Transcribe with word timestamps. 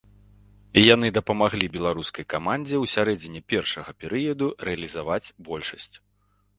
Яны 0.93 1.07
дапамаглі 1.17 1.67
беларускай 1.75 2.25
камандзе 2.35 2.75
ў 2.83 2.95
сярэдзіне 2.97 3.39
першага 3.57 3.89
перыяду 4.03 4.53
рэалізаваць 4.67 5.25
большасць. 5.53 5.95